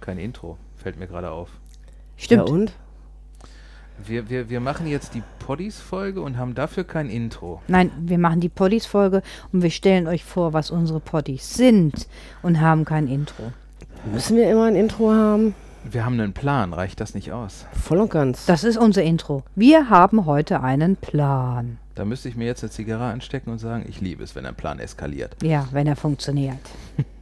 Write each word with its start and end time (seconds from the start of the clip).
Haben 0.00 0.16
kein 0.16 0.18
Intro, 0.18 0.56
fällt 0.76 0.98
mir 0.98 1.06
gerade 1.06 1.30
auf. 1.30 1.50
Stimmt. 2.16 2.48
Ja, 2.48 2.54
und? 2.54 2.72
Wir, 4.06 4.30
wir, 4.30 4.48
wir 4.48 4.60
machen 4.60 4.86
jetzt 4.86 5.12
die 5.12 5.22
Poddies-Folge 5.40 6.22
und 6.22 6.38
haben 6.38 6.54
dafür 6.54 6.84
kein 6.84 7.10
Intro. 7.10 7.60
Nein, 7.68 7.90
wir 8.00 8.16
machen 8.16 8.40
die 8.40 8.48
Poddies-Folge 8.48 9.20
und 9.52 9.62
wir 9.62 9.68
stellen 9.68 10.06
euch 10.06 10.24
vor, 10.24 10.54
was 10.54 10.70
unsere 10.70 11.00
Poddies 11.00 11.52
sind 11.52 12.08
und 12.40 12.62
haben 12.62 12.86
kein 12.86 13.08
Intro. 13.08 13.52
Müssen 14.10 14.38
wir 14.38 14.50
immer 14.50 14.64
ein 14.64 14.74
Intro 14.74 15.12
haben? 15.12 15.54
Wir 15.84 16.06
haben 16.06 16.18
einen 16.18 16.32
Plan, 16.32 16.72
reicht 16.72 16.98
das 17.00 17.12
nicht 17.12 17.32
aus? 17.32 17.66
Voll 17.72 18.00
und 18.00 18.10
ganz. 18.10 18.46
Das 18.46 18.64
ist 18.64 18.78
unser 18.78 19.02
Intro. 19.02 19.42
Wir 19.54 19.90
haben 19.90 20.24
heute 20.24 20.62
einen 20.62 20.96
Plan. 20.96 21.76
Da 21.94 22.06
müsste 22.06 22.30
ich 22.30 22.36
mir 22.36 22.46
jetzt 22.46 22.62
eine 22.62 22.70
Zigarre 22.70 23.12
anstecken 23.12 23.52
und 23.52 23.58
sagen, 23.58 23.84
ich 23.86 24.00
liebe 24.00 24.24
es, 24.24 24.34
wenn 24.34 24.46
ein 24.46 24.54
Plan 24.54 24.78
eskaliert. 24.78 25.36
Ja, 25.42 25.68
wenn 25.72 25.86
er 25.86 25.96
funktioniert. 25.96 26.56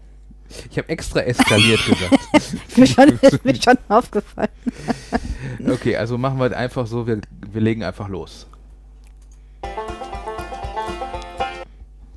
Ich 0.70 0.78
habe 0.78 0.88
extra 0.88 1.20
eskaliert 1.20 1.84
gesagt. 1.84 2.18
Ist 2.32 2.56
mir 2.78 2.86
schon, 2.86 3.08
ist 3.20 3.44
mir 3.44 3.54
schon 3.54 3.78
aufgefallen. 3.88 4.48
Okay, 5.66 5.96
also 5.96 6.18
machen 6.18 6.38
wir 6.38 6.56
einfach 6.56 6.86
so, 6.86 7.06
wir, 7.06 7.20
wir 7.50 7.60
legen 7.60 7.82
einfach 7.82 8.08
los. 8.08 8.46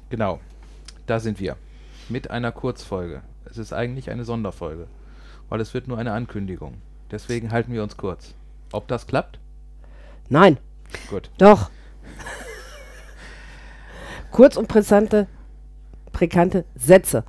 Genau, 0.09 0.39
da 1.07 1.19
sind 1.19 1.39
wir. 1.39 1.55
Mit 2.09 2.29
einer 2.29 2.51
Kurzfolge. 2.51 3.21
Es 3.45 3.57
ist 3.57 3.73
eigentlich 3.73 4.09
eine 4.09 4.25
Sonderfolge, 4.25 4.87
weil 5.49 5.59
es 5.61 5.73
wird 5.73 5.87
nur 5.87 5.97
eine 5.97 6.13
Ankündigung. 6.13 6.75
Deswegen 7.09 7.51
halten 7.51 7.73
wir 7.73 7.83
uns 7.83 7.97
kurz. 7.97 8.33
Ob 8.71 8.87
das 8.87 9.07
klappt? 9.07 9.39
Nein. 10.29 10.57
Gut. 11.09 11.29
Doch. 11.37 11.69
Kurz 14.31 14.55
und 14.55 14.67
präsente, 14.67 15.27
präkante 16.11 16.63
Sätze. 16.75 17.25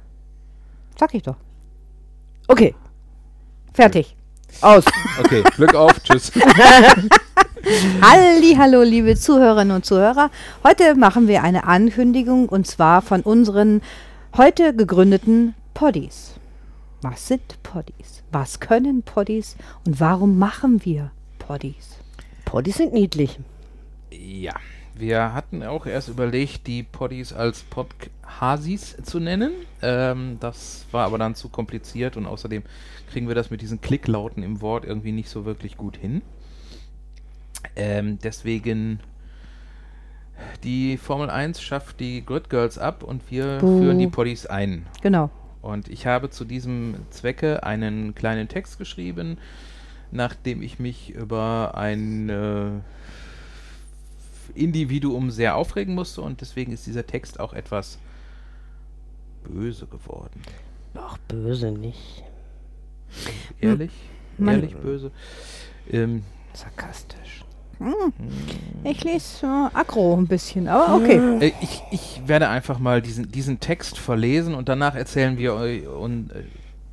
Sag 0.98 1.15
ich 1.15 1.23
doch. 1.23 1.37
Okay. 2.48 2.75
Fertig. 3.73 4.17
Aus. 4.61 4.85
Okay, 5.19 5.43
Glück 5.57 5.75
auf, 5.75 6.01
tschüss. 6.03 6.31
Halli, 8.03 8.55
hallo, 8.59 8.83
liebe 8.83 9.17
Zuhörerinnen 9.17 9.77
und 9.77 9.87
Zuhörer. 9.87 10.31
Heute 10.63 10.95
machen 10.95 11.29
wir 11.29 11.43
eine 11.43 11.65
Ankündigung 11.65 12.48
und 12.48 12.67
zwar 12.67 13.03
von 13.03 13.23
unseren 13.23 13.81
heute 14.37 14.75
gegründeten 14.75 15.55
Poddies. 15.75 16.35
Was 17.01 17.29
sind 17.29 17.63
Poddies? 17.63 18.23
Was 18.31 18.61
können 18.61 19.03
Poddies 19.03 19.57
und 19.87 20.01
warum 20.01 20.39
machen 20.39 20.85
wir 20.85 21.11
Poddies? 21.39 21.97
Poddies 22.45 22.77
sind 22.77 22.93
niedlich. 22.93 23.39
Ja, 24.11 24.55
wir 24.95 25.35
hatten 25.35 25.62
auch 25.62 25.87
erst 25.87 26.09
überlegt, 26.09 26.67
die 26.67 26.83
Poddies 26.83 27.33
als 27.33 27.62
Podhasis 27.62 28.97
zu 29.03 29.21
nennen. 29.21 29.53
Ähm, 29.81 30.37
das 30.41 30.87
war 30.93 31.07
aber 31.07 31.19
dann 31.19 31.35
zu 31.35 31.48
kompliziert 31.48 32.17
und 32.17 32.27
außerdem 32.27 32.62
kriegen 33.11 33.29
wir 33.29 33.35
das 33.35 33.51
mit 33.51 33.61
diesen 33.63 33.81
Klicklauten 33.81 34.43
im 34.43 34.61
Wort 34.61 34.85
irgendwie 34.85 35.13
nicht 35.13 35.29
so 35.29 35.45
wirklich 35.45 35.77
gut 35.77 35.97
hin. 35.97 36.23
Ähm, 37.77 38.19
deswegen 38.23 39.01
die 40.65 40.97
Formel 40.97 41.31
1 41.31 41.61
schafft 41.61 42.01
die 42.01 42.25
Grid 42.25 42.51
Girls 42.51 42.79
ab 42.79 43.03
und 43.03 43.31
wir 43.31 43.59
Buh. 43.59 43.81
führen 43.81 43.98
die 43.98 44.09
Poddies 44.09 44.47
ein. 44.47 44.87
Genau. 45.03 45.31
Und 45.61 45.89
ich 45.89 46.07
habe 46.07 46.31
zu 46.31 46.45
diesem 46.45 46.97
Zwecke 47.11 47.63
einen 47.63 48.15
kleinen 48.15 48.48
Text 48.48 48.79
geschrieben, 48.79 49.39
nachdem 50.11 50.61
ich 50.61 50.79
mich 50.79 51.11
über 51.11 51.75
ein 51.77 52.29
äh, 52.29 52.70
Individuum 54.55 55.30
sehr 55.30 55.57
aufregen 55.57 55.95
musste 55.95 56.20
und 56.23 56.41
deswegen 56.41 56.73
ist 56.73 56.86
dieser 56.86 57.07
Text 57.07 57.41
auch 57.41 57.53
etwas 57.53 57.98
böse 59.45 59.86
geworden. 59.86 60.41
Ach, 60.95 61.19
böse 61.29 61.70
nicht. 61.73 62.23
Ehrlich? 63.61 63.92
Man- 64.39 64.55
Ehrlich 64.57 64.77
böse? 64.77 65.11
Ähm, 65.91 66.23
Sarkastisch. 66.55 67.45
Ich 68.85 69.02
lese 69.02 69.45
äh, 69.47 69.77
aggro 69.77 70.14
ein 70.17 70.29
bisschen, 70.29 70.69
aber 70.69 70.95
okay. 70.95 71.19
äh, 71.41 71.52
ich, 71.61 71.83
ich 71.91 72.23
werde 72.27 72.48
einfach 72.48 72.79
mal 72.79 73.02
diesen, 73.02 73.33
diesen 73.33 73.58
Text 73.58 73.98
verlesen 73.98 74.55
und 74.55 74.69
danach 74.69 74.95
erzählen 74.95 75.36
wir, 75.36 75.55
eu, 75.55 76.01
un, 76.05 76.31
äh, 76.31 76.45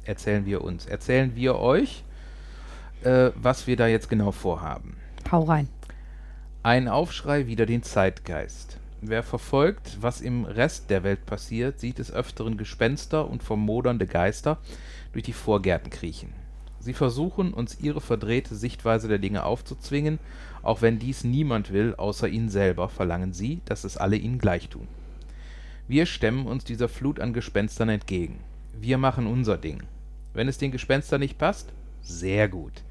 erzählen 0.09 0.45
wir 0.47 0.63
uns, 0.63 0.87
erzählen 0.87 1.35
wir 1.35 1.59
euch, 1.59 2.03
äh, 3.03 3.29
was 3.35 3.67
wir 3.67 3.75
da 3.75 3.85
jetzt 3.87 4.09
genau 4.09 4.31
vorhaben. 4.31 4.95
Hau 5.31 5.43
rein. 5.43 5.67
Ein 6.61 6.89
Aufschrei 6.89 7.47
wider 7.47 7.65
den 7.65 7.83
Zeitgeist. 7.83 8.79
Wer 8.99 9.23
verfolgt, 9.23 9.99
was 10.01 10.19
im 10.19 10.43
Rest 10.43 10.89
der 10.89 11.03
Welt 11.03 11.25
passiert, 11.25 11.79
sieht 11.79 11.99
des 11.99 12.11
Öfteren 12.11 12.57
Gespenster 12.57 13.29
und 13.29 13.43
vermodernde 13.43 14.05
Geister 14.05 14.57
durch 15.13 15.23
die 15.23 15.31
Vorgärten 15.31 15.89
kriechen. 15.89 16.33
Sie 16.81 16.91
versuchen, 16.91 17.53
uns 17.53 17.79
ihre 17.79 18.01
verdrehte 18.01 18.55
Sichtweise 18.55 19.07
der 19.07 19.19
Dinge 19.19 19.45
aufzuzwingen, 19.45 20.19
auch 20.61 20.81
wenn 20.81 20.99
dies 20.99 21.23
niemand 21.23 21.71
will, 21.71 21.95
außer 21.95 22.27
ihnen 22.27 22.49
selber, 22.49 22.89
verlangen 22.89 23.31
sie, 23.31 23.61
dass 23.63 23.85
es 23.85 23.95
alle 23.95 24.17
ihnen 24.17 24.37
gleich 24.37 24.67
tun. 24.67 24.89
Wir 25.87 26.05
stemmen 26.05 26.45
uns 26.45 26.65
dieser 26.65 26.89
Flut 26.89 27.21
an 27.21 27.31
Gespenstern 27.31 27.87
entgegen. 27.87 28.41
Wir 28.73 28.97
machen 28.97 29.27
unser 29.27 29.57
Ding. 29.57 29.83
Wenn 30.33 30.49
es 30.49 30.57
den 30.57 30.71
Gespenstern 30.71 31.21
nicht 31.21 31.37
passt, 31.37 31.71
sehr 32.01 32.49
gut. 32.49 32.83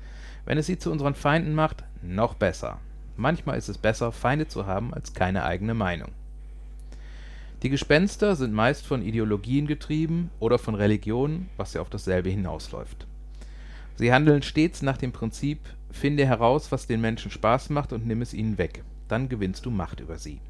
Wenn 0.47 0.57
es 0.57 0.65
sie 0.65 0.79
zu 0.79 0.91
unseren 0.91 1.15
Feinden 1.15 1.55
macht, 1.55 1.85
noch 2.01 2.33
besser. 2.33 2.81
Manchmal 3.19 3.59
ist 3.59 3.69
es 3.69 3.79
besser, 3.79 4.13
Feinde 4.13 4.47
zu 4.47 4.67
haben, 4.67 4.95
als 4.95 5.13
keine 5.13 5.43
eigene 5.43 5.75
Meinung. 5.75 6.13
Die 7.65 7.69
Gespenster 7.69 8.37
sind 8.37 8.55
meist 8.55 8.87
von 8.87 9.03
Ideologien 9.03 9.67
getrieben 9.67 10.31
oder 10.39 10.57
von 10.57 10.77
Religionen, 10.77 11.49
was 11.57 11.75
ja 11.75 11.81
auf 11.81 11.91
dasselbe 11.91 12.31
hinausläuft. 12.31 13.09
Sie 13.97 14.13
handeln 14.13 14.43
stets 14.43 14.83
nach 14.83 14.99
dem 14.99 15.11
Prinzip, 15.11 15.59
finde 15.91 16.25
heraus, 16.25 16.71
was 16.71 16.87
den 16.87 17.01
Menschen 17.01 17.33
Spaß 17.33 17.71
macht 17.71 17.93
und 17.93 18.07
nimm 18.07 18.23
es 18.23 18.33
ihnen 18.33 18.57
weg, 18.57 18.85
dann 19.09 19.29
gewinnst 19.29 19.67
du 19.67 19.73
Macht 19.73 19.99
über 19.99 20.17
sie. 20.17 20.41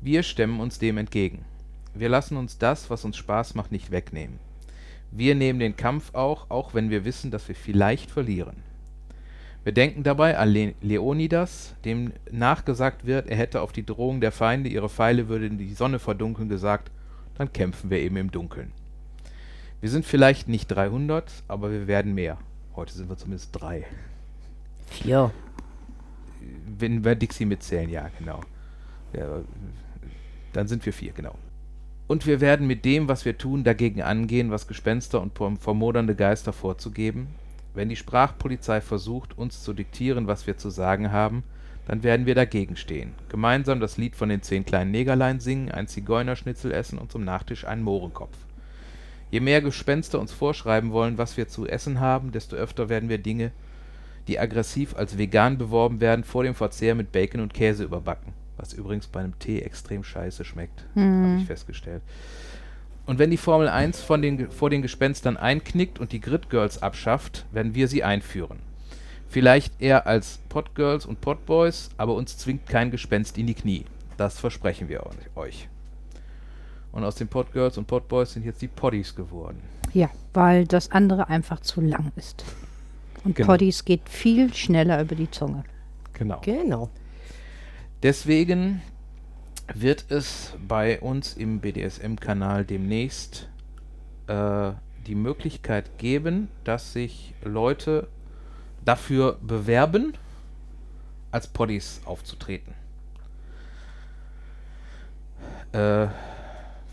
Wir 0.00 0.22
stemmen 0.22 0.60
uns 0.60 0.78
dem 0.78 0.96
entgegen. 0.96 1.44
Wir 1.92 2.08
lassen 2.08 2.36
uns 2.36 2.56
das, 2.56 2.88
was 2.88 3.04
uns 3.04 3.16
Spaß 3.16 3.56
macht, 3.56 3.72
nicht 3.72 3.90
wegnehmen. 3.90 4.38
Wir 5.10 5.34
nehmen 5.34 5.58
den 5.58 5.74
Kampf 5.74 6.14
auch, 6.14 6.48
auch 6.50 6.72
wenn 6.72 6.90
wir 6.90 7.04
wissen, 7.04 7.32
dass 7.32 7.48
wir 7.48 7.56
vielleicht 7.56 8.12
verlieren. 8.12 8.62
Wir 9.64 9.72
denken 9.72 10.02
dabei 10.02 10.36
an 10.36 10.50
Le 10.50 10.74
Leonidas, 10.82 11.74
dem 11.86 12.12
nachgesagt 12.30 13.06
wird, 13.06 13.28
er 13.28 13.36
hätte 13.36 13.62
auf 13.62 13.72
die 13.72 13.84
Drohung 13.84 14.20
der 14.20 14.30
Feinde, 14.30 14.68
ihre 14.68 14.90
Pfeile 14.90 15.28
würden 15.28 15.56
die 15.56 15.72
Sonne 15.72 15.98
verdunkeln, 15.98 16.50
gesagt, 16.50 16.90
dann 17.36 17.52
kämpfen 17.52 17.88
wir 17.88 17.98
eben 17.98 18.16
im 18.16 18.30
Dunkeln. 18.30 18.72
Wir 19.80 19.88
sind 19.88 20.04
vielleicht 20.04 20.48
nicht 20.48 20.68
300, 20.68 21.30
aber 21.48 21.70
wir 21.70 21.86
werden 21.86 22.14
mehr. 22.14 22.38
Heute 22.76 22.92
sind 22.92 23.08
wir 23.08 23.16
zumindest 23.16 23.50
drei. 23.52 23.86
Vier. 24.86 25.30
Wenn 26.78 27.04
wir 27.04 27.14
Dixie 27.14 27.46
mitzählen, 27.46 27.88
ja, 27.88 28.10
genau. 28.18 28.40
Ja, 29.14 29.40
dann 30.52 30.68
sind 30.68 30.84
wir 30.84 30.92
vier, 30.92 31.12
genau. 31.12 31.34
Und 32.06 32.26
wir 32.26 32.40
werden 32.40 32.66
mit 32.66 32.84
dem, 32.84 33.08
was 33.08 33.24
wir 33.24 33.38
tun, 33.38 33.64
dagegen 33.64 34.02
angehen, 34.02 34.50
was 34.50 34.66
Gespenster 34.66 35.22
und 35.22 35.38
vermodernde 35.58 36.14
Geister 36.14 36.52
vorzugeben. 36.52 37.28
Wenn 37.74 37.88
die 37.88 37.96
Sprachpolizei 37.96 38.80
versucht, 38.80 39.36
uns 39.36 39.62
zu 39.62 39.72
diktieren, 39.72 40.26
was 40.26 40.46
wir 40.46 40.56
zu 40.56 40.70
sagen 40.70 41.10
haben, 41.10 41.42
dann 41.86 42.02
werden 42.02 42.24
wir 42.24 42.34
dagegen 42.34 42.76
stehen. 42.76 43.12
Gemeinsam 43.28 43.80
das 43.80 43.98
Lied 43.98 44.16
von 44.16 44.28
den 44.28 44.42
zehn 44.42 44.64
kleinen 44.64 44.90
Negerlein 44.90 45.40
singen, 45.40 45.70
ein 45.70 45.88
Zigeunerschnitzel 45.88 46.72
essen 46.72 46.98
und 46.98 47.12
zum 47.12 47.24
Nachtisch 47.24 47.66
einen 47.66 47.82
Mohrenkopf. 47.82 48.36
Je 49.30 49.40
mehr 49.40 49.60
Gespenster 49.60 50.20
uns 50.20 50.32
vorschreiben 50.32 50.92
wollen, 50.92 51.18
was 51.18 51.36
wir 51.36 51.48
zu 51.48 51.66
essen 51.66 52.00
haben, 52.00 52.30
desto 52.30 52.56
öfter 52.56 52.88
werden 52.88 53.08
wir 53.08 53.18
Dinge, 53.18 53.50
die 54.28 54.38
aggressiv 54.38 54.96
als 54.96 55.18
vegan 55.18 55.58
beworben 55.58 56.00
werden, 56.00 56.24
vor 56.24 56.44
dem 56.44 56.54
Verzehr 56.54 56.94
mit 56.94 57.12
Bacon 57.12 57.40
und 57.40 57.52
Käse 57.52 57.84
überbacken. 57.84 58.32
Was 58.56 58.72
übrigens 58.72 59.08
bei 59.08 59.20
einem 59.20 59.38
Tee 59.40 59.60
extrem 59.60 60.04
scheiße 60.04 60.44
schmeckt, 60.44 60.86
habe 60.94 61.40
ich 61.40 61.46
festgestellt. 61.46 62.02
Und 63.06 63.18
wenn 63.18 63.30
die 63.30 63.36
Formel 63.36 63.68
1 63.68 64.00
von 64.00 64.22
den, 64.22 64.50
vor 64.50 64.70
den 64.70 64.82
Gespenstern 64.82 65.36
einknickt 65.36 65.98
und 65.98 66.12
die 66.12 66.20
Grid 66.20 66.48
Girls 66.48 66.82
abschafft, 66.82 67.44
werden 67.52 67.74
wir 67.74 67.88
sie 67.88 68.02
einführen. 68.02 68.58
Vielleicht 69.28 69.80
eher 69.80 70.06
als 70.06 70.38
Podgirls 70.48 71.06
und 71.06 71.20
Podboys, 71.20 71.90
aber 71.96 72.14
uns 72.14 72.38
zwingt 72.38 72.66
kein 72.66 72.90
Gespenst 72.90 73.36
in 73.36 73.46
die 73.46 73.54
Knie. 73.54 73.84
Das 74.16 74.38
versprechen 74.38 74.88
wir 74.88 75.04
euch. 75.34 75.68
Und 76.92 77.04
aus 77.04 77.16
den 77.16 77.28
Podgirls 77.28 77.76
und 77.76 77.86
Podboys 77.86 78.32
sind 78.32 78.44
jetzt 78.44 78.62
die 78.62 78.68
Poddies 78.68 79.14
geworden. 79.14 79.60
Ja, 79.92 80.08
weil 80.32 80.66
das 80.66 80.92
andere 80.92 81.28
einfach 81.28 81.60
zu 81.60 81.80
lang 81.80 82.12
ist. 82.16 82.44
Und 83.24 83.34
Genau. 83.34 83.48
Poddies 83.48 83.84
geht 83.84 84.08
viel 84.08 84.54
schneller 84.54 85.00
über 85.00 85.14
die 85.14 85.30
Zunge. 85.30 85.64
Genau. 86.12 86.40
Genau. 86.42 86.90
Deswegen 88.02 88.82
wird 89.72 90.10
es 90.10 90.54
bei 90.66 91.00
uns 91.00 91.34
im 91.34 91.60
BDSM-Kanal 91.60 92.64
demnächst 92.64 93.48
äh, 94.26 94.72
die 95.06 95.14
Möglichkeit 95.14 95.98
geben, 95.98 96.48
dass 96.64 96.92
sich 96.92 97.34
Leute 97.42 98.08
dafür 98.84 99.38
bewerben, 99.40 100.14
als 101.30 101.48
Poddies 101.48 102.00
aufzutreten. 102.04 102.74
Äh, 105.72 106.06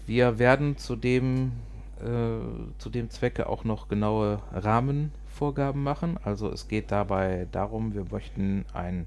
wir 0.08 0.40
werden 0.40 0.78
zudem 0.78 1.52
äh, 2.00 2.80
zu 2.80 2.90
dem 2.90 3.10
Zwecke 3.10 3.48
auch 3.48 3.64
noch 3.64 3.88
genaue 3.88 4.42
Rahmenvorgaben 4.52 5.84
machen. 5.84 6.18
Also 6.24 6.50
es 6.52 6.68
geht 6.68 6.92
dabei 6.92 7.48
darum, 7.52 7.94
wir 7.94 8.06
möchten 8.10 8.66
ein, 8.74 9.06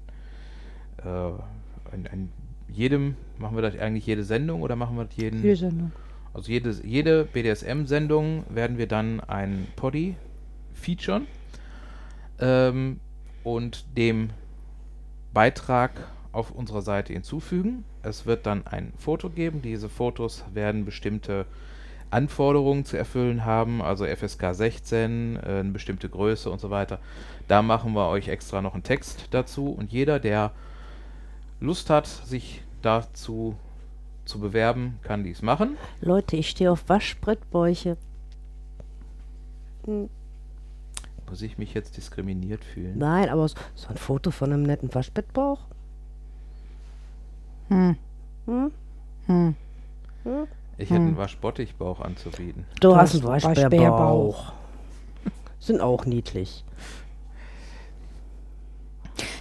äh, 1.03 1.31
ein, 1.91 2.07
ein 2.07 2.31
jedem, 2.67 3.15
machen 3.37 3.55
wir 3.55 3.61
das 3.61 3.77
eigentlich 3.77 4.05
jede 4.05 4.23
Sendung 4.23 4.61
oder 4.61 4.75
machen 4.75 4.97
wir 4.97 5.05
das 5.05 5.15
jeden? 5.17 5.41
Jede 5.41 5.55
Sendung. 5.55 5.91
Also 6.33 6.51
jede, 6.51 6.71
jede 6.83 7.23
BDSM-Sendung 7.25 8.43
werden 8.49 8.77
wir 8.77 8.87
dann 8.87 9.21
ein 9.21 9.67
Poddy 9.75 10.15
featuren 10.73 11.27
ähm, 12.39 12.99
und 13.43 13.85
dem 13.97 14.31
Beitrag 15.33 15.91
auf 16.33 16.51
unserer 16.51 16.81
Seite 16.81 17.13
hinzufügen. 17.13 17.85
Es 18.03 18.25
wird 18.25 18.45
dann 18.45 18.67
ein 18.67 18.91
Foto 18.97 19.29
geben. 19.29 19.61
Diese 19.61 19.87
Fotos 19.87 20.43
werden 20.53 20.83
bestimmte 20.83 21.45
Anforderungen 22.11 22.85
zu 22.85 22.97
erfüllen 22.97 23.45
haben, 23.45 23.81
also 23.81 24.05
FSK 24.05 24.53
16, 24.53 25.35
äh, 25.37 25.39
eine 25.39 25.71
bestimmte 25.71 26.09
Größe 26.09 26.49
und 26.49 26.59
so 26.59 26.69
weiter. 26.69 26.99
Da 27.47 27.61
machen 27.61 27.93
wir 27.93 28.09
euch 28.09 28.27
extra 28.27 28.61
noch 28.61 28.73
einen 28.73 28.83
Text 28.83 29.27
dazu 29.31 29.69
und 29.69 29.91
jeder, 29.91 30.19
der 30.19 30.51
Lust 31.59 31.89
hat, 31.89 32.05
sich 32.07 32.61
dazu 32.81 33.55
zu 34.25 34.39
bewerben, 34.39 34.99
kann 35.03 35.23
dies 35.23 35.41
machen. 35.41 35.77
Leute, 36.01 36.35
ich 36.35 36.49
stehe 36.49 36.71
auf 36.71 36.87
Waschbrettbäuche. 36.89 37.97
Hm, 39.85 40.09
Muss 41.29 41.41
ich 41.41 41.57
mich 41.57 41.73
jetzt 41.73 41.97
diskriminiert 41.97 42.63
fühlen? 42.63 42.97
Nein, 42.97 43.29
aber 43.29 43.47
so 43.47 43.55
ein 43.89 43.97
Foto 43.97 44.31
von 44.31 44.51
einem 44.53 44.63
netten 44.63 44.93
Waschbettbauch. 44.93 45.59
Hm. 47.69 47.95
Hm? 48.45 48.71
Hm. 49.27 49.55
Ich 50.77 50.89
hätte 50.89 50.99
Hm. 50.99 51.07
einen 51.07 51.17
Waschbottichbauch 51.17 51.99
anzubieten. 52.01 52.65
Du, 52.79 52.89
Du 52.89 52.95
hast 52.95 53.13
hast 53.13 53.15
einen 53.21 53.23
Waschbärbauch. 53.27 53.57
Waschbärbauch. 53.63 54.53
Sind 55.59 55.81
auch 55.81 56.05
niedlich. 56.05 56.63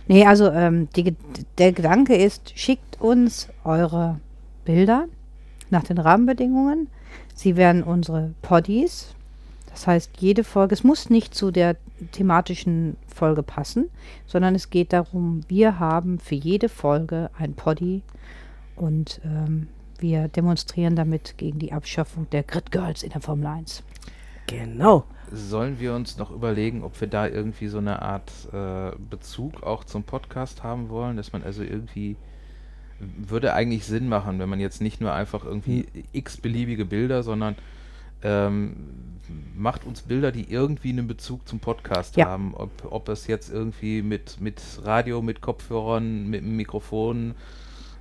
Nee, 0.07 0.27
also 0.27 0.51
ähm, 0.51 0.89
die, 0.97 1.17
der 1.59 1.73
Gedanke 1.73 2.15
ist, 2.15 2.59
schickt 2.59 3.01
uns 3.01 3.49
eure 3.65 4.21
Bilder 4.65 5.07
nach 5.71 5.85
den 5.85 5.99
Rahmenbedingungen. 5.99 6.89
Sie 7.35 7.57
werden 7.57 7.83
unsere 7.83 8.35
Poddies. 8.43 9.15
Das 9.71 9.87
heißt, 9.87 10.11
jede 10.19 10.45
Folge, 10.45 10.75
es 10.75 10.85
muss 10.85 11.11
nicht 11.11 11.35
zu 11.35 11.51
der 11.51 11.77
thematischen 12.13 12.97
Folge 13.09 13.43
passen, 13.43 13.91
sondern 14.27 14.55
es 14.55 14.71
geht 14.71 14.93
darum, 14.93 15.41
wir 15.49 15.79
haben 15.81 16.19
für 16.19 16.35
jede 16.35 16.69
Folge 16.69 17.31
ein 17.37 17.55
Poddy 17.55 18.03
und 18.77 19.21
ähm, 19.25 19.69
wir 19.99 20.29
demonstrieren 20.29 20.97
damit 20.97 21.39
gegen 21.39 21.59
die 21.59 21.73
Abschaffung 21.73 22.29
der 22.31 22.43
Grid 22.43 22.71
Girls 22.71 23.03
in 23.03 23.11
der 23.11 23.21
Formel 23.21 23.47
1. 23.47 23.83
Genau. 24.47 25.05
Sollen 25.33 25.81
wir 25.81 25.95
uns 25.95 26.19
noch 26.19 26.31
überlegen, 26.31 26.83
ob 26.83 27.01
wir 27.01 27.09
da 27.09 27.27
irgendwie 27.27 27.69
so 27.69 27.79
eine 27.79 28.03
Art 28.03 28.31
äh, 28.53 28.93
Bezug 29.11 29.63
auch 29.63 29.85
zum 29.85 30.03
Podcast 30.05 30.63
haben 30.63 30.89
wollen, 30.91 31.17
dass 31.17 31.33
man 31.33 31.43
also 31.43 31.63
irgendwie 31.63 32.17
würde 33.01 33.55
eigentlich 33.55 33.85
Sinn 33.87 34.09
machen, 34.09 34.39
wenn 34.39 34.49
man 34.49 34.61
jetzt 34.61 34.81
nicht 34.81 35.01
nur 35.01 35.13
einfach 35.13 35.45
irgendwie 35.45 35.87
x 36.13 36.37
beliebige 36.37 36.85
Bilder, 36.85 37.23
sondern 37.23 37.57
ähm, 38.23 38.77
macht 39.57 39.85
uns 39.85 40.03
Bilder, 40.03 40.31
die 40.31 40.51
irgendwie 40.51 40.91
einen 40.91 41.09
Bezug 41.09 41.47
zum 41.49 41.59
Podcast 41.59 42.17
Ja. 42.17 42.27
haben. 42.27 42.55
Ob, 42.55 42.71
ob 42.89 43.09
es 43.09 43.27
jetzt 43.27 43.53
irgendwie 43.53 44.03
mit, 44.03 44.41
mit 44.41 44.61
Radio, 44.85 45.21
mit 45.23 45.41
Kopfhörern, 45.41 46.29
mit 46.29 46.45
Mikrofon, 46.45 47.35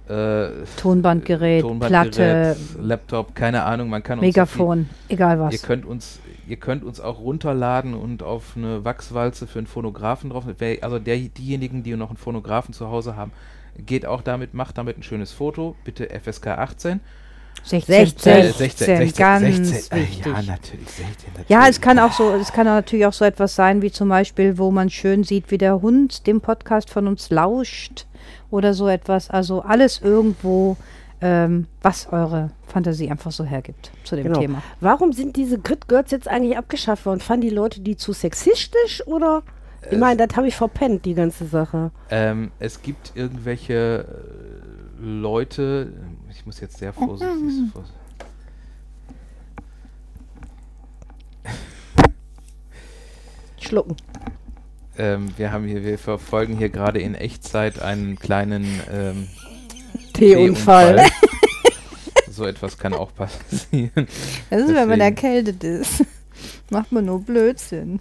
äh, 0.07 0.48
Tonbandgerät, 0.78 1.62
Tonbandgerät, 1.62 2.12
Platte, 2.12 2.57
Laptop, 2.80 3.36
keine 3.36 3.63
Ahnung, 3.63 3.90
man 3.90 4.04
kann 4.04 4.19
uns 4.19 4.28
so 4.28 4.31
viel- 4.31 4.42
Megafon, 4.42 4.90
egal 5.10 5.40
was. 5.40 5.54
Ihr 5.54 5.60
könnt 5.60 5.86
uns, 5.86 6.19
ihr 6.48 6.57
könnt 6.57 6.84
uns 6.84 7.00
auch 7.00 7.19
runterladen 7.19 7.94
und 7.94 8.24
auf 8.24 8.54
eine 8.56 8.84
Wachswalze 8.86 9.48
für 9.48 9.60
einen 9.60 9.68
Phonographen 9.68 10.30
drauf. 10.30 10.45
Also 10.81 11.00
der, 11.00 11.18
diejenigen, 11.18 11.84
die 11.84 11.95
noch 11.95 12.10
einen 12.10 12.18
Phonographen 12.18 12.74
zu 12.74 12.90
Hause 12.90 13.16
haben, 13.16 13.31
geht 13.78 14.06
auch 14.06 14.22
damit, 14.22 14.54
macht 14.54 14.78
damit 14.78 14.98
ein 14.98 15.04
schönes 15.04 15.31
Foto. 15.31 15.75
Bitte 15.84 16.10
FSK 16.10 16.48
18. 16.48 17.00
16, 17.66 18.07
16, 18.54 18.54
16, 18.54 19.13
ganz 19.13 19.90
Äh, 19.90 19.95
wichtig. 20.01 20.25
ja, 20.25 20.42
natürlich, 20.42 20.90
16. 20.90 21.06
Natürlich. 21.30 21.50
Ja, 21.50 21.68
es 21.69 21.80
kann 21.80 21.98
auch 22.00 22.12
so, 22.12 22.31
es 22.34 22.51
kann 22.51 22.66
natürlich 22.66 23.06
auch 23.06 23.13
so 23.13 23.24
etwas 23.24 23.56
sein, 23.56 23.81
wie 23.81 23.92
zum 23.92 24.10
Beispiel, 24.10 24.57
wo 24.57 24.69
man 24.72 24.90
schön 24.90 25.24
sieht, 25.24 25.50
wie 25.50 25.57
der 25.57 25.81
Hund 25.81 26.28
dem 26.28 26.42
Podcast 26.42 26.90
von 26.90 27.07
uns 27.07 27.30
lauscht 27.30 28.06
oder 28.51 28.74
so 28.74 28.88
etwas. 28.90 29.30
Also 29.30 29.62
alles 29.62 30.01
irgendwo, 30.01 30.75
ähm, 31.25 31.67
was 31.81 32.07
eure 32.11 32.51
Fantasie 32.67 33.09
einfach 33.09 33.31
so 33.31 33.45
hergibt 33.45 33.91
zu 34.03 34.15
dem 34.17 34.25
Genau. 34.25 34.39
Thema. 34.41 34.61
Warum 34.81 35.13
sind 35.13 35.37
diese 35.37 35.57
Grid 35.57 35.87
Girls 35.87 36.11
jetzt 36.11 36.27
eigentlich 36.27 36.57
abgeschafft 36.57 37.05
worden? 37.05 37.21
Fanden 37.21 37.47
die 37.47 37.49
Leute 37.55 37.79
die 37.79 37.95
zu 37.95 38.11
sexistisch 38.11 39.01
oder? 39.07 39.41
Ich 39.89 39.97
meine, 39.97 40.25
das 40.27 40.35
habe 40.37 40.47
ich 40.47 40.55
verpennt, 40.55 41.05
die 41.05 41.13
ganze 41.13 41.45
Sache. 41.45 41.91
Ähm, 42.09 42.51
es 42.59 42.81
gibt 42.81 43.13
irgendwelche 43.15 44.05
äh, 45.01 45.05
Leute, 45.05 45.93
ich 46.29 46.45
muss 46.45 46.59
jetzt 46.59 46.77
sehr 46.77 46.91
vorsichtig. 46.93 47.37
vors- 47.73 47.91
Schlucken. 53.59 53.95
Ähm, 54.97 55.29
wir 55.37 55.51
haben 55.51 55.65
hier, 55.65 55.83
wir 55.83 55.97
verfolgen 55.97 56.57
hier 56.57 56.69
gerade 56.69 56.99
in 56.99 57.15
Echtzeit 57.15 57.81
einen 57.81 58.17
kleinen 58.19 58.65
ähm, 58.91 59.27
Teeunfall. 60.23 61.05
so 62.29 62.45
etwas 62.45 62.77
kann 62.77 62.93
auch 62.93 63.13
passieren. 63.13 64.07
Das 64.49 64.61
ist, 64.61 64.67
wenn 64.69 64.87
man 64.87 64.99
Deswegen. 64.99 65.01
erkältet 65.01 65.63
ist. 65.63 66.05
Macht 66.69 66.91
man 66.91 67.05
nur 67.05 67.21
Blödsinn. 67.21 67.99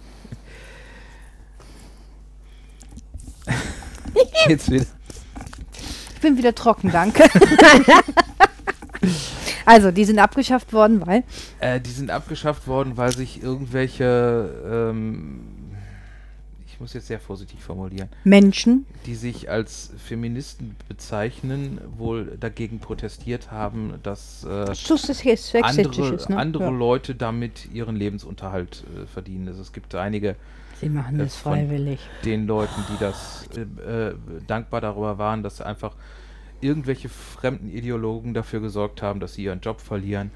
Jetzt 4.47 4.71
wieder. 4.71 4.85
Ich 6.15 6.21
bin 6.21 6.37
wieder 6.37 6.55
trocken, 6.55 6.89
danke. 6.91 7.25
also, 9.65 9.91
die 9.91 10.05
sind 10.05 10.19
abgeschafft 10.19 10.71
worden, 10.71 11.05
weil 11.05 11.23
Äh, 11.59 11.81
die 11.81 11.91
sind 11.91 12.09
abgeschafft 12.09 12.67
worden, 12.67 12.95
weil 12.95 13.11
sich 13.11 13.43
irgendwelche, 13.43 14.89
ähm, 14.91 15.41
ich 16.73 16.79
muss 16.79 16.93
jetzt 16.93 17.05
sehr 17.05 17.19
vorsichtig 17.19 17.59
formulieren, 17.61 18.09
Menschen, 18.23 18.87
die 19.05 19.13
sich 19.13 19.47
als 19.47 19.91
Feministen 20.03 20.75
bezeichnen, 20.89 21.79
wohl 21.97 22.35
dagegen 22.39 22.79
protestiert 22.79 23.51
haben, 23.51 23.99
dass 24.01 24.43
äh, 24.43 24.47
andere, 25.61 26.17
ne? 26.29 26.37
andere 26.37 26.63
ja. 26.63 26.69
Leute 26.71 27.13
damit 27.13 27.71
ihren 27.71 27.95
Lebensunterhalt 27.95 28.85
äh, 28.95 29.05
verdienen. 29.05 29.47
Also 29.47 29.61
es 29.61 29.71
gibt 29.71 29.93
einige 29.93 30.35
Sie 30.81 30.89
machen 30.89 31.19
äh, 31.19 31.25
das 31.25 31.35
freiwillig. 31.35 31.99
den 32.25 32.47
Leuten, 32.47 32.83
die 32.89 32.99
das 32.99 33.47
äh, 33.55 34.07
äh, 34.07 34.15
dankbar 34.47 34.81
darüber 34.81 35.19
waren, 35.19 35.43
dass 35.43 35.61
einfach 35.61 35.93
irgendwelche 36.59 37.07
fremden 37.07 37.69
Ideologen 37.69 38.33
dafür 38.33 38.61
gesorgt 38.61 39.03
haben, 39.03 39.19
dass 39.19 39.35
sie 39.35 39.43
ihren 39.43 39.61
Job 39.61 39.79
verlieren. 39.79 40.31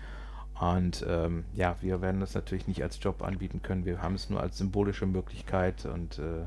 Und 0.60 1.06
ähm, 1.08 1.46
ja, 1.54 1.76
wir 1.82 2.02
werden 2.02 2.20
das 2.20 2.34
natürlich 2.34 2.68
nicht 2.68 2.82
als 2.82 2.98
Job 3.02 3.22
anbieten 3.22 3.62
können. 3.62 3.86
Wir 3.86 4.02
haben 4.02 4.16
es 4.16 4.30
nur 4.30 4.42
als 4.42 4.58
symbolische 4.58 5.06
Möglichkeit 5.06 5.86
und 5.86 6.18
äh, 6.20 6.46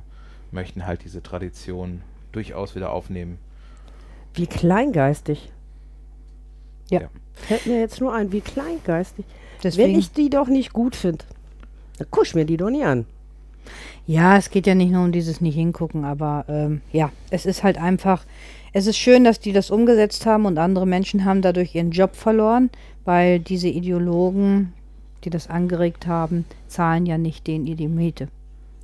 möchten 0.51 0.87
halt 0.87 1.05
diese 1.05 1.23
Tradition 1.23 2.03
durchaus 2.33 2.75
wieder 2.75 2.91
aufnehmen. 2.93 3.39
Wie 4.35 4.47
kleingeistig. 4.47 5.53
Ja. 6.89 7.03
Ja. 7.03 7.09
Fällt 7.35 7.67
mir 7.67 7.79
jetzt 7.79 8.01
nur 8.01 8.13
ein, 8.13 8.33
wie 8.33 8.41
kleingeistig. 8.41 9.25
Deswegen, 9.63 9.93
Wenn 9.93 9.99
ich 9.99 10.13
die 10.13 10.31
doch 10.31 10.49
nicht 10.49 10.73
gut 10.73 10.97
finde, 10.97 11.25
dann 11.99 12.11
kusch 12.11 12.35
mir 12.35 12.45
die 12.45 12.57
doch 12.57 12.71
nie 12.71 12.85
an. 12.85 13.07
Ja, 14.07 14.37
es 14.37 14.51
geht 14.51 14.67
ja 14.67 14.75
nicht 14.75 14.91
nur 14.91 15.05
um 15.05 15.13
dieses 15.13 15.41
nicht 15.41 15.55
hingucken, 15.55 16.05
aber 16.05 16.45
ähm, 16.49 16.81
ja, 16.93 17.13
es 17.31 17.47
ist 17.47 17.63
halt 17.63 17.79
einfach, 17.79 18.25
es 18.73 18.87
ist 18.87 18.97
schön, 18.97 19.23
dass 19.23 19.39
die 19.39 19.53
das 19.53 19.71
umgesetzt 19.71 20.27
haben 20.27 20.47
und 20.47 20.59
andere 20.59 20.87
Menschen 20.87 21.25
haben 21.25 21.43
dadurch 21.43 21.75
ihren 21.75 21.91
Job 21.91 22.17
verloren, 22.17 22.71
weil 23.05 23.41
diese 23.41 23.69
Ideologen, 23.69 24.73
die 25.25 25.31
das 25.31 25.49
angeregt 25.49 26.07
haben, 26.07 26.45
zahlen 26.69 27.07
ja 27.07 27.19
nicht 27.19 27.47
denen 27.47 27.67
ihr 27.67 27.77
die 27.77 27.89
Miete 27.89 28.29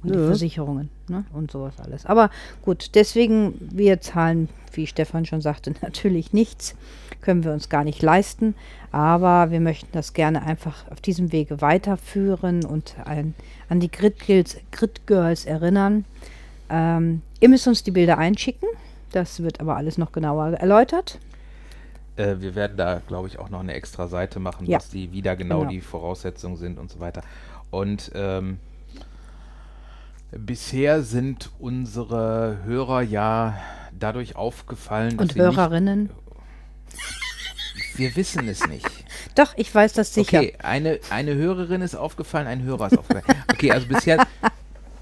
und 0.03 0.15
die 0.15 0.19
Nö. 0.19 0.27
Versicherungen 0.27 0.91
ne? 1.09 1.25
und 1.33 1.51
sowas 1.51 1.75
alles. 1.79 2.07
Aber 2.07 2.31
gut, 2.63 2.95
deswegen, 2.95 3.55
wir 3.61 4.01
zahlen, 4.01 4.49
wie 4.73 4.87
Stefan 4.87 5.27
schon 5.27 5.41
sagte, 5.41 5.75
natürlich 5.83 6.33
nichts, 6.33 6.75
können 7.21 7.45
wir 7.45 7.53
uns 7.53 7.69
gar 7.69 7.85
nicht 7.85 8.03
leisten, 8.03 8.55
aber 8.93 9.51
wir 9.51 9.61
möchten 9.61 9.89
das 9.93 10.13
gerne 10.13 10.43
einfach 10.43 10.91
auf 10.91 11.01
diesem 11.01 11.33
Wege 11.33 11.61
weiterführen 11.61 12.65
und 12.65 12.95
ein, 13.05 13.35
an 13.69 13.81
die 13.81 13.91
Grid 13.91 14.21
Girls, 14.21 14.57
Grid 14.71 15.07
Girls 15.07 15.45
erinnern. 15.45 16.05
Ähm, 16.71 17.23
ihr 17.41 17.49
müsst 17.49 17.67
uns 17.67 17.83
die 17.83 17.91
Bilder 17.91 18.19
einschicken, 18.19 18.69
das 19.13 19.43
wird 19.43 19.61
aber 19.61 19.77
alles 19.77 19.99
noch 19.99 20.13
genauer 20.13 20.53
erläutert. 20.53 21.19
Äh, 22.17 22.37
wir 22.41 22.55
werden 22.55 22.77
da, 22.77 23.01
glaube 23.07 23.29
ich, 23.29 23.39
auch 23.39 23.51
noch 23.51 23.61
eine 23.61 23.75
extra 23.75 24.09
Seite 24.09 24.41
machen, 24.41 24.67
Ja. 24.67 24.79
was 24.79 24.89
die 24.91 25.13
wieder 25.13 25.37
genau, 25.37 25.61
Genau. 25.61 25.71
die 25.71 25.81
Voraussetzungen 25.81 26.57
sind 26.57 26.79
und 26.79 26.91
so 26.91 27.01
weiter. 27.01 27.23
Und 27.71 28.11
ähm, 28.15 28.59
bisher 30.33 31.03
sind 31.03 31.51
unsere 31.59 32.59
Hörer 32.65 33.03
ja 33.03 33.59
dadurch 33.99 34.37
aufgefallen, 34.37 35.17
dass 35.17 35.29
Und 35.31 35.37
nicht 35.37 35.45
Hörerinnen. 35.45 36.11
Wir 37.97 38.15
wissen 38.17 38.47
es 38.49 38.67
nicht. 38.67 38.87
Doch, 39.35 39.55
ich 39.57 39.75
weiß 39.75 39.95
das 39.95 40.13
sicher. 40.15 40.39
Okay, 40.39 40.55
eine, 40.63 40.99
eine 41.11 41.35
Hörerin 41.35 41.81
ist 41.83 41.95
aufgefallen, 41.95 42.47
ein 42.47 42.63
Hörer 42.63 42.87
ist 42.89 42.99
aufgefallen. 42.99 43.39
Okay, 43.51 43.73
also 43.73 43.87
bisher 43.87 44.27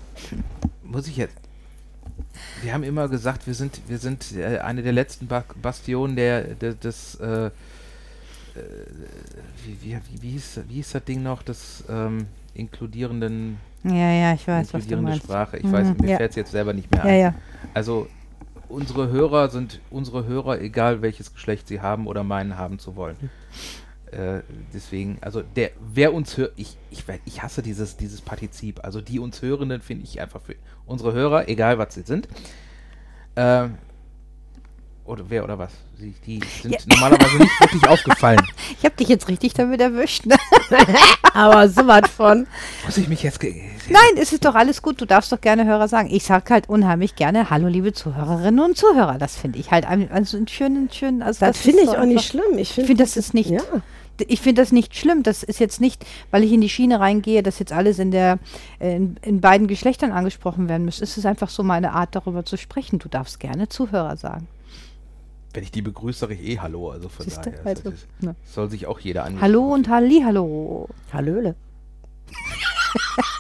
muss 0.83 1.07
ich 1.09 1.17
jetzt. 1.17 1.35
Wir 2.65 2.73
haben 2.73 2.83
immer 2.83 3.09
gesagt, 3.09 3.47
wir 3.47 3.53
sind, 3.55 3.79
wir 3.89 3.99
sind 3.99 4.33
äh, 4.33 4.59
eine 4.59 4.83
der 4.83 4.93
letzten 4.93 5.27
ba 5.27 5.45
Bastionen 5.61 6.17
der, 6.17 6.43
der 6.55 6.73
des 6.73 7.15
äh, 7.17 7.47
äh, 7.47 7.51
wie, 9.65 9.77
wie, 9.83 10.23
wie, 10.23 10.31
hieß, 10.31 10.61
wie 10.69 10.75
hieß 10.75 10.93
das 10.93 11.05
Ding 11.05 11.23
noch, 11.23 11.43
des 11.43 11.85
ähm, 11.91 12.27
inkludierenden 12.55 13.59
Ja, 13.83 14.11
ja, 14.11 14.33
ich 14.33 14.49
weiß, 14.49 14.73
was 14.73 14.87
du 14.87 14.97
meinst. 14.97 15.25
Sprache. 15.25 15.59
Ich 15.59 15.65
Mhm, 15.65 15.73
weiß, 15.73 15.95
mir 15.99 16.11
ja. 16.11 16.17
fällt 16.17 16.31
es 16.31 16.37
jetzt 16.37 16.53
selber 16.53 16.73
nicht 16.73 16.91
mehr 16.91 17.05
Ja, 17.05 17.11
ein. 17.11 17.21
ja. 17.21 17.35
Also 17.75 18.09
unsere 18.69 19.09
Hörer 19.09 19.51
sind 19.51 19.81
unsere 19.91 20.25
Hörer, 20.25 20.61
egal 20.61 21.03
welches 21.03 21.35
Geschlecht 21.35 21.69
sie 21.69 21.81
haben 21.83 22.07
oder 22.07 22.25
meinen 22.25 22.57
haben 22.57 22.79
zu 22.79 22.97
wollen. 22.97 23.17
Äh, 24.15 24.43
deswegen, 24.73 25.19
also 25.21 25.43
der, 25.43 25.71
wer 25.93 26.15
uns 26.15 26.37
hört, 26.37 26.53
ich, 26.57 26.77
ich, 26.91 27.05
ich 27.25 27.43
hasse 27.43 27.63
dieses, 27.63 27.97
dieses 27.97 28.21
Partizip. 28.21 28.85
Also 28.85 29.01
die 29.01 29.19
uns 29.19 29.43
Hörenden 29.43 29.83
finde 29.83 30.05
ich 30.05 30.21
einfach 30.21 30.41
für 30.41 30.55
unsere 30.87 31.13
Hörer, 31.13 31.49
egal 31.49 31.79
was 31.79 31.95
sie 31.95 32.03
sind. 32.03 32.29
Äh, 33.35 33.69
oder 35.05 35.25
wer 35.29 35.45
oder 35.45 35.59
was? 35.59 35.71
Sie, 35.99 36.15
die 36.27 36.41
sind 36.63 36.73
Ja. 36.73 36.79
normalerweise 36.87 37.37
nicht 37.37 37.61
wirklich 37.61 37.87
aufgefallen. 37.89 38.41
Ich 38.79 38.85
habe 38.85 38.97
dich 38.97 39.09
jetzt 39.09 39.29
richtig 39.29 39.55
damit 39.55 39.81
erwischt. 39.81 40.27
Ne? 40.27 40.37
Aber 41.35 41.69
sowas 41.69 42.03
von. 42.15 42.47
Muss 42.85 42.99
ich 42.99 43.09
mich 43.09 43.23
jetzt. 43.23 43.43
Nein, 43.43 44.01
es 44.19 44.33
ist 44.33 44.45
doch 44.45 44.55
alles 44.55 44.83
gut. 44.83 45.01
Du 45.01 45.07
darfst 45.07 45.33
doch 45.33 45.41
gerne 45.41 45.65
Hörer 45.65 45.89
sagen. 45.89 46.09
Ich 46.11 46.25
sage 46.25 46.53
halt 46.53 46.69
unheimlich 46.69 47.17
gerne 47.17 47.49
Hallo, 47.49 47.69
liebe 47.69 47.95
Zuhörerinnen 47.95 48.63
und 48.63 48.77
Zuhörer. 48.77 49.17
Das 49.19 49.37
finde 49.37 49.59
ich 49.59 49.71
halt 49.71 49.87
ein, 49.87 50.11
also 50.11 50.37
einen 50.37 50.49
schönen, 50.49 50.91
schönen. 50.91 51.23
Also 51.23 51.47
Das, 51.47 51.57
ist 51.57 51.63
finde 51.63 51.83
ich 51.83 51.91
so 51.91 51.97
auch 51.97 52.05
nicht 52.05 52.27
schlimm. 52.27 52.59
Ich 52.59 52.73
finde, 52.73 52.89
finde, 52.89 53.05
das 53.05 53.17
ist 53.17 53.33
nicht. 53.33 53.51
Ja. 53.51 53.61
Ich 54.29 54.41
finde 54.41 54.63
das 54.63 54.73
nicht 54.73 54.97
schlimm. 54.97 55.23
Das 55.23 55.43
ist 55.43 55.61
jetzt 55.61 55.81
nicht, 55.81 56.05
weil 56.31 56.45
ich 56.45 56.53
in 56.53 56.61
die 56.61 56.69
Schiene 56.69 57.01
reingehe, 57.01 57.43
dass 57.43 57.59
jetzt 57.59 57.73
alles 57.73 57.99
in 57.99 58.11
der 58.11 58.39
äh, 58.79 58.97
in, 58.97 59.17
in 59.23 59.41
beiden 59.41 59.67
Geschlechtern 59.67 60.13
angesprochen 60.13 60.69
werden 60.69 60.85
muss. 60.85 61.01
Es 61.01 61.19
ist 61.19 61.27
einfach 61.27 61.49
so 61.49 61.63
meine 61.63 61.93
Art, 61.93 62.15
darüber 62.15 62.45
zu 62.45 62.57
sprechen. 62.57 62.99
Du 62.99 63.09
darfst 63.09 63.41
gerne 63.41 63.69
Zuhörer 63.69 64.17
sagen. 64.17 64.47
Wenn 65.53 65.63
ich 65.63 65.71
die 65.71 65.83
begrüße, 65.83 66.21
sage 66.21 66.35
ich 66.35 66.43
eh 66.43 66.59
Hallo. 66.59 66.91
Also 66.91 67.09
von 67.09 67.25
Siehste? 67.25 67.51
daher 67.51 67.67
Also, 67.67 67.83
das 67.85 67.95
ist, 67.95 68.07
ne. 68.21 68.35
soll 68.45 68.71
sich 68.71 68.87
auch 68.87 69.01
jeder 69.01 69.25
an. 69.25 69.41
Hallo 69.41 69.73
und 69.73 69.89
Hallihallo. 69.89 70.89
Hallöle. 71.13 71.55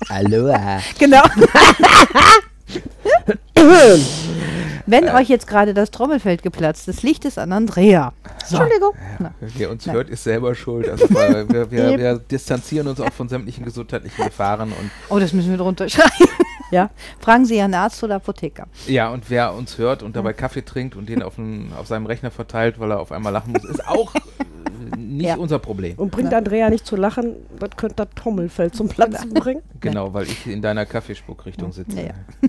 Hallo. 0.08 0.54
Genau. 0.98 1.22
Wenn 4.86 5.08
euch 5.08 5.28
jetzt 5.28 5.46
gerade 5.46 5.72
das 5.74 5.90
Trommelfeld 5.90 6.42
geplatzt 6.42 6.88
ist, 6.88 7.02
liegt 7.02 7.24
es 7.24 7.38
an 7.38 7.52
Andrea. 7.52 8.12
Entschuldigung. 8.40 8.92
Na, 9.18 9.32
Wer 9.40 9.70
uns 9.70 9.86
Nein. 9.86 9.96
hört, 9.96 10.10
ist 10.10 10.24
selber 10.24 10.54
schuld. 10.54 10.88
Also 10.88 11.06
weil 11.14 11.48
wir, 11.48 11.70
wir, 11.70 11.98
wir 11.98 12.18
distanzieren 12.18 12.86
uns 12.88 13.00
auch 13.00 13.12
von 13.12 13.28
sämtlichen 13.28 13.64
gesundheitlichen 13.64 14.24
Gefahren 14.24 14.70
und 14.70 14.90
Oh, 15.08 15.18
das 15.18 15.32
müssen 15.32 15.50
wir 15.50 15.58
drunter 15.58 15.88
schreiben. 15.88 16.10
Ja. 16.70 16.90
Fragen 17.20 17.44
Sie 17.44 17.56
Ihren 17.56 17.74
Arzt 17.74 18.02
oder 18.02 18.16
Apotheker. 18.16 18.66
ja, 18.88 19.08
und 19.10 19.30
wer 19.30 19.54
uns 19.54 19.78
hört 19.78 20.02
und 20.02 20.16
dabei 20.16 20.32
Kaffee 20.32 20.62
trinkt 20.64 20.96
und 20.96 21.08
den 21.08 21.22
auf, 21.22 21.36
den, 21.36 21.70
auf 21.78 21.86
seinem 21.86 22.06
Rechner 22.06 22.32
verteilt, 22.32 22.80
weil 22.80 22.90
er 22.90 22.98
auf 23.00 23.12
einmal 23.12 23.32
lachen 23.32 23.52
muss, 23.52 23.64
ist 23.64 23.86
auch 23.86 24.12
äh, 24.14 24.96
nicht 24.96 25.26
Ja. 25.28 25.36
unser 25.36 25.60
Problem. 25.60 25.94
Und 25.98 26.10
bringt 26.10 26.34
Andrea 26.34 26.70
nicht 26.70 26.84
zu 26.84 26.96
lachen, 26.96 27.36
das 27.60 27.70
könnte 27.76 27.96
das 27.96 28.08
Trommelfell 28.16 28.72
zum 28.72 28.88
Platzen 28.88 29.34
bringen. 29.34 29.62
Genau, 29.80 30.14
weil 30.14 30.24
ich 30.24 30.48
in 30.48 30.62
deiner 30.62 30.84
Kaffeespuckrichtung 30.84 31.70
sitze. 31.70 31.96
Ja, 31.96 32.02
ja. 32.06 32.48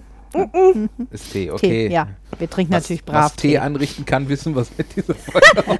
Ist 1.12 1.32
Tee, 1.32 1.46
Tee, 1.46 1.52
okay. 1.52 1.92
ja. 1.92 2.08
Wir 2.38 2.50
trinken 2.50 2.74
Was, 2.74 2.84
natürlich 2.84 3.06
brav 3.06 3.26
was 3.26 3.36
Tee 3.36 3.50
Tee. 3.50 3.58
anrichten 3.60 4.06
kann, 4.06 4.28
wissen 4.30 4.56
wir 4.56 4.66
mit 4.78 4.96
dieser 4.96 5.16
Folge. 5.16 5.80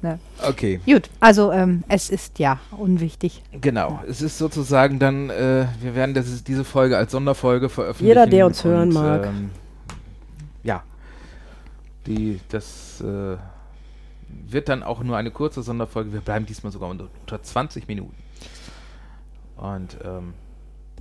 Ne. 0.00 0.20
Okay, 0.46 0.78
Gut, 0.86 1.10
also 1.18 1.50
ähm, 1.50 1.82
es 1.88 2.08
ist 2.08 2.38
ja 2.38 2.60
unwichtig. 2.70 3.42
genau. 3.60 4.00
Es 4.08 4.22
ist 4.22 4.38
sozusagen 4.38 5.00
dann, 5.00 5.28
äh, 5.28 5.66
wir 5.80 5.96
werden 5.96 6.14
das, 6.14 6.44
diese 6.44 6.64
Folge 6.64 6.96
als 6.96 7.10
Sonderfolge 7.10 7.68
veröffentlichen. 7.68 8.06
Jeder, 8.06 8.28
der 8.28 8.46
uns 8.46 8.62
hören 8.62 8.88
und, 8.90 8.94
mag. 8.94 9.26
Ähm, 9.26 9.50
ja, 10.62 10.84
die, 12.06 12.38
das 12.48 13.00
äh, 13.00 13.36
wird 14.48 14.68
dann 14.68 14.84
auch 14.84 15.02
nur 15.02 15.16
eine 15.16 15.32
kurze 15.32 15.62
Sonderfolge. 15.64 16.12
Wir 16.12 16.20
bleiben 16.20 16.46
diesmal 16.46 16.70
sogar 16.70 16.90
unter, 16.90 17.08
unter 17.22 17.42
20 17.42 17.88
Minuten. 17.88 18.14
Und 19.56 19.96
ähm, 20.04 20.34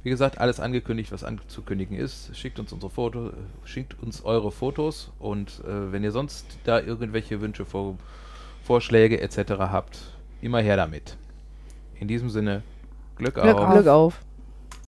wie 0.08 0.10
gesagt, 0.10 0.38
alles 0.38 0.62
angekündigt, 0.62 1.12
was 1.12 1.26
anzukündigen 1.26 1.98
ist. 1.98 2.34
Schickt 2.34 2.60
uns 2.60 2.72
unsere 2.72 2.90
Foto, 2.90 3.34
schickt 3.66 4.02
uns 4.02 4.24
eure 4.24 4.54
Fotos 4.54 5.12
und 5.20 5.62
äh, 5.68 5.92
wenn 5.92 6.02
ihr 6.02 6.14
sonst 6.14 6.46
da 6.64 6.80
irgendwelche 6.80 7.42
Wünsche, 7.42 7.66
Vor 7.66 7.98
Vorschläge 8.64 9.20
etc. 9.20 9.52
habt, 9.60 10.00
immer 10.40 10.62
her 10.62 10.78
damit. 10.78 11.18
In 12.00 12.08
diesem 12.08 12.30
Sinne, 12.30 12.64
Glück, 13.18 13.34
Glück 13.34 13.48
auf. 13.48 13.68
auf. 13.68 13.74
Glück 13.74 13.88
auf. 13.88 14.22